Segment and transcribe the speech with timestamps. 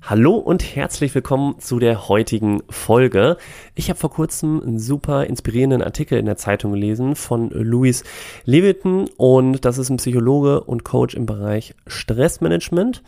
[0.00, 3.36] Hallo und herzlich willkommen zu der heutigen Folge.
[3.74, 8.04] Ich habe vor kurzem einen super inspirierenden Artikel in der Zeitung gelesen von Louis
[8.44, 13.02] Leviton und das ist ein Psychologe und Coach im Bereich Stressmanagement.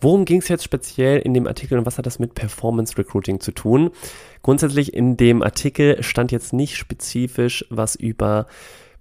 [0.00, 3.40] Worum ging es jetzt speziell in dem Artikel und was hat das mit Performance Recruiting
[3.40, 3.90] zu tun?
[4.42, 8.46] Grundsätzlich in dem Artikel stand jetzt nicht spezifisch was über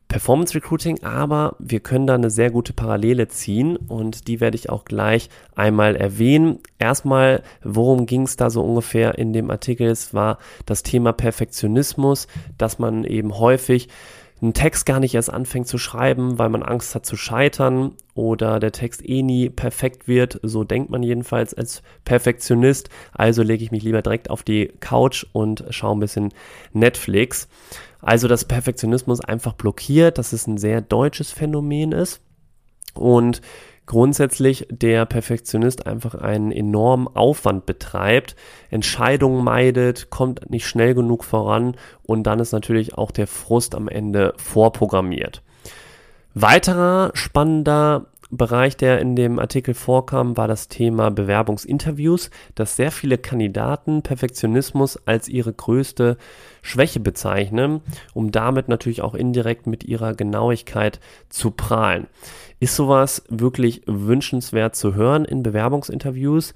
[0.07, 4.69] Performance Recruiting, aber wir können da eine sehr gute Parallele ziehen und die werde ich
[4.69, 6.59] auch gleich einmal erwähnen.
[6.79, 9.87] Erstmal, worum ging es da so ungefähr in dem Artikel?
[9.87, 12.27] Es war das Thema Perfektionismus,
[12.57, 13.89] dass man eben häufig
[14.41, 18.59] einen Text gar nicht erst anfängt zu schreiben, weil man Angst hat zu scheitern oder
[18.59, 20.39] der Text eh nie perfekt wird.
[20.43, 22.89] So denkt man jedenfalls als Perfektionist.
[23.13, 26.33] Also lege ich mich lieber direkt auf die Couch und schaue ein bisschen
[26.73, 27.47] Netflix.
[28.01, 32.21] Also, dass Perfektionismus einfach blockiert, dass es ein sehr deutsches Phänomen ist.
[32.93, 33.41] Und
[33.85, 38.35] grundsätzlich der Perfektionist einfach einen enormen Aufwand betreibt,
[38.69, 43.87] Entscheidungen meidet, kommt nicht schnell genug voran und dann ist natürlich auch der Frust am
[43.87, 45.41] Ende vorprogrammiert.
[46.33, 53.19] Weiterer spannender Bereich, der in dem Artikel vorkam, war das Thema Bewerbungsinterviews, dass sehr viele
[53.19, 56.17] Kandidaten Perfektionismus als ihre größte
[56.63, 57.81] Schwäche bezeichnen,
[58.13, 62.07] um damit natürlich auch indirekt mit ihrer Genauigkeit zu prahlen.
[62.59, 66.53] Ist sowas wirklich wünschenswert zu hören in Bewerbungsinterviews?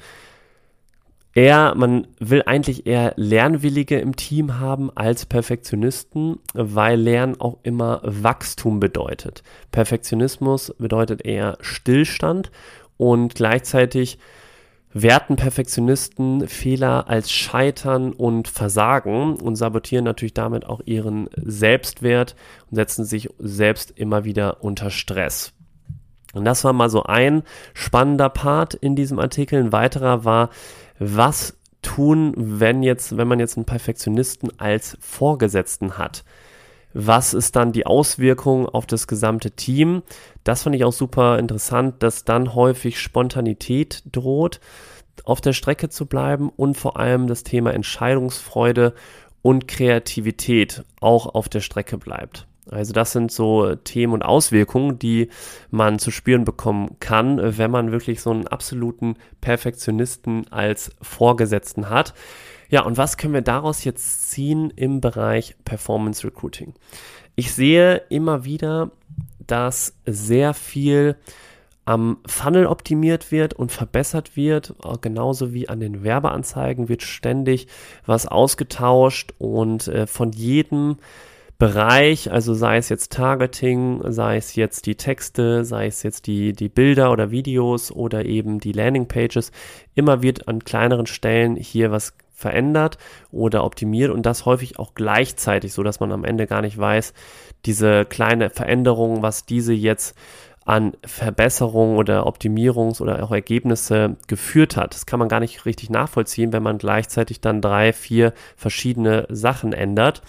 [1.34, 8.02] Eher, man will eigentlich eher Lernwillige im Team haben als Perfektionisten, weil Lernen auch immer
[8.04, 9.44] Wachstum bedeutet.
[9.72, 12.52] Perfektionismus bedeutet eher Stillstand
[12.98, 14.18] und gleichzeitig
[14.92, 22.36] werten Perfektionisten Fehler als Scheitern und Versagen und sabotieren natürlich damit auch ihren Selbstwert
[22.70, 25.54] und setzen sich selbst immer wieder unter Stress.
[26.34, 27.44] Und das war mal so ein
[27.74, 29.60] spannender Part in diesem Artikel.
[29.60, 30.50] Ein weiterer war,
[31.00, 36.24] was tun, wenn jetzt, wenn man jetzt einen Perfektionisten als Vorgesetzten hat?
[36.94, 40.02] Was ist dann die Auswirkung auf das gesamte Team?
[40.44, 44.60] Das fand ich auch super interessant, dass dann häufig Spontanität droht,
[45.24, 48.94] auf der Strecke zu bleiben und vor allem das Thema Entscheidungsfreude
[49.42, 52.49] und Kreativität auch auf der Strecke bleibt.
[52.72, 55.30] Also das sind so Themen und Auswirkungen, die
[55.72, 62.14] man zu spüren bekommen kann, wenn man wirklich so einen absoluten Perfektionisten als Vorgesetzten hat.
[62.70, 66.74] Ja, und was können wir daraus jetzt ziehen im Bereich Performance Recruiting?
[67.36, 68.92] Ich sehe immer wieder,
[69.48, 71.16] dass sehr viel
[71.86, 77.66] am Funnel optimiert wird und verbessert wird, genauso wie an den Werbeanzeigen wird ständig
[78.06, 80.98] was ausgetauscht und äh, von jedem
[81.60, 86.54] Bereich, also sei es jetzt Targeting, sei es jetzt die Texte, sei es jetzt die,
[86.54, 89.52] die Bilder oder Videos oder eben die Landingpages,
[89.94, 92.98] immer wird an kleineren Stellen hier was verändert
[93.30, 97.14] oder optimiert und das häufig auch gleichzeitig, so dass man am Ende gar nicht weiß,
[97.66, 100.18] diese kleine Veränderung, was diese jetzt
[100.64, 104.94] an Verbesserungen oder Optimierungs- oder auch Ergebnisse geführt hat.
[104.94, 109.74] Das kann man gar nicht richtig nachvollziehen, wenn man gleichzeitig dann drei, vier verschiedene Sachen
[109.74, 110.22] ändert.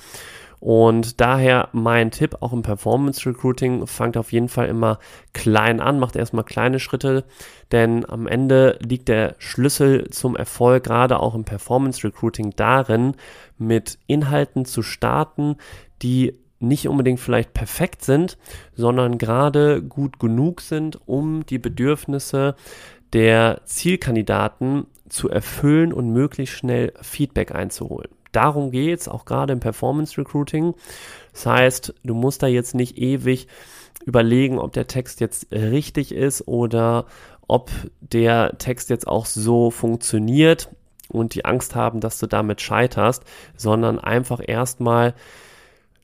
[0.60, 4.98] Und daher mein Tipp auch im Performance Recruiting, fangt auf jeden Fall immer
[5.32, 7.24] klein an, macht erstmal kleine Schritte,
[7.72, 13.14] denn am Ende liegt der Schlüssel zum Erfolg, gerade auch im Performance Recruiting, darin,
[13.56, 15.56] mit Inhalten zu starten,
[16.02, 18.36] die nicht unbedingt vielleicht perfekt sind,
[18.74, 22.54] sondern gerade gut genug sind, um die Bedürfnisse
[23.14, 29.60] der Zielkandidaten zu erfüllen und möglichst schnell Feedback einzuholen darum geht es, auch gerade im
[29.60, 30.74] Performance Recruiting.
[31.32, 33.48] Das heißt, du musst da jetzt nicht ewig
[34.04, 37.06] überlegen, ob der Text jetzt richtig ist oder
[37.46, 40.70] ob der Text jetzt auch so funktioniert
[41.08, 43.24] und die Angst haben, dass du damit scheiterst,
[43.56, 45.14] sondern einfach erstmal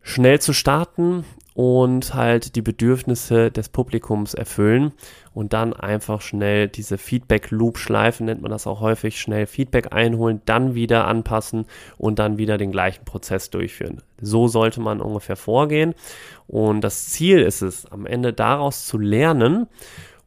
[0.02, 1.24] schnell zu starten
[1.56, 4.92] und halt die Bedürfnisse des Publikums erfüllen
[5.32, 10.42] und dann einfach schnell diese Feedback-Loop schleifen, nennt man das auch häufig, schnell Feedback einholen,
[10.44, 11.64] dann wieder anpassen
[11.96, 14.02] und dann wieder den gleichen Prozess durchführen.
[14.20, 15.94] So sollte man ungefähr vorgehen
[16.46, 19.66] und das Ziel ist es, am Ende daraus zu lernen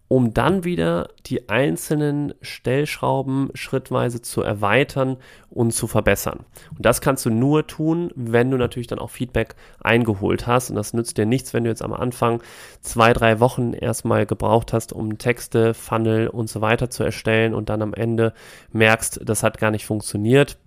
[0.09, 5.17] um dann wieder die einzelnen Stellschrauben schrittweise zu erweitern
[5.51, 6.45] und zu verbessern.
[6.75, 10.71] Und das kannst du nur tun, wenn du natürlich dann auch Feedback eingeholt hast.
[10.71, 12.41] Und das nützt dir nichts, wenn du jetzt am Anfang
[12.81, 17.69] zwei, drei Wochen erstmal gebraucht hast, um Texte, Funnel und so weiter zu erstellen und
[17.69, 18.33] dann am Ende
[18.71, 20.57] merkst, das hat gar nicht funktioniert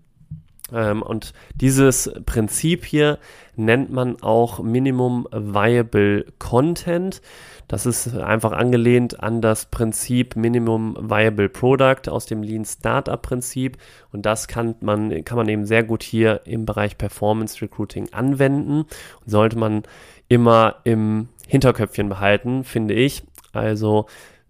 [0.72, 3.18] und dieses Prinzip hier
[3.56, 7.20] nennt man auch Minimum Viable Content.
[7.68, 13.78] Das ist einfach angelehnt an das Prinzip Minimum Viable Product aus dem Lean Startup Prinzip.
[14.12, 18.80] Und das kann man, kann man eben sehr gut hier im Bereich Performance Recruiting anwenden.
[18.80, 18.86] Und
[19.24, 19.84] sollte man
[20.28, 23.22] immer im Hinterköpfchen behalten, finde ich.
[23.52, 24.06] Also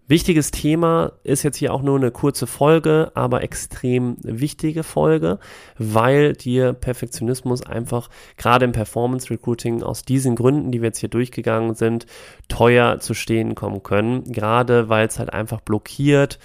[0.07, 5.39] Wichtiges Thema ist jetzt hier auch nur eine kurze Folge, aber extrem wichtige Folge,
[5.77, 11.09] weil dir Perfektionismus einfach gerade im Performance Recruiting aus diesen Gründen, die wir jetzt hier
[11.09, 12.05] durchgegangen sind,
[12.49, 14.25] teuer zu stehen kommen können.
[14.25, 16.37] Gerade weil es halt einfach blockiert,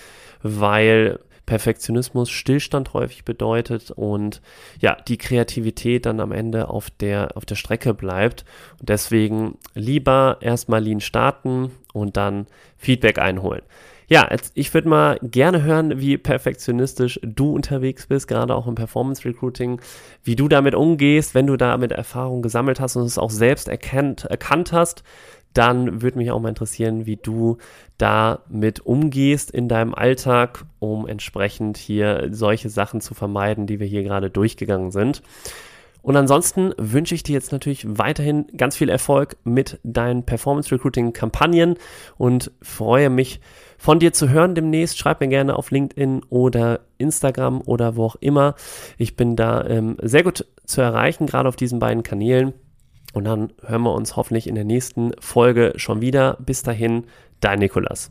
[0.43, 1.19] weil
[1.49, 4.43] Perfektionismus Stillstand häufig bedeutet und
[4.81, 8.45] ja, die Kreativität dann am Ende auf der, auf der Strecke bleibt.
[8.79, 13.63] Und deswegen lieber erstmal Lean starten und dann Feedback einholen.
[14.09, 19.25] Ja, ich würde mal gerne hören, wie perfektionistisch du unterwegs bist, gerade auch im Performance
[19.25, 19.81] Recruiting,
[20.25, 24.25] wie du damit umgehst, wenn du damit Erfahrung gesammelt hast und es auch selbst erkannt,
[24.25, 25.03] erkannt hast
[25.55, 27.59] dann würde mich auch mal interessieren, wie du
[27.97, 34.05] damit umgehst in deinem Alltag, um entsprechend hier solche Sachen zu vermeiden, die wir hier
[34.05, 35.23] gerade durchgegangen sind.
[36.01, 41.13] Und ansonsten wünsche ich dir jetzt natürlich weiterhin ganz viel Erfolg mit deinen Performance Recruiting
[41.13, 41.75] Kampagnen
[42.17, 43.41] und freue mich
[43.79, 44.97] von dir zu hören demnächst.
[44.97, 48.55] Schreib mir gerne auf LinkedIn oder Instagram oder wo auch immer.
[48.97, 52.55] Ich bin da ähm, sehr gut zu erreichen, gerade auf diesen beiden Kanälen.
[53.15, 56.37] Und dann hören wir uns hoffentlich in der nächsten Folge schon wieder.
[56.41, 57.05] Bis dahin,
[57.41, 58.11] dein Nikolas.